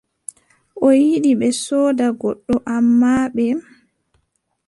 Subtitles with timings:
[0.85, 3.45] O yiɗi ɓe sooda goɗɗo, ammaa ɓe.